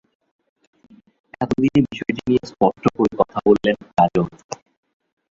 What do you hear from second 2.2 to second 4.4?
নিয়ে স্পষ্ট করে কথা বললেন কাজল।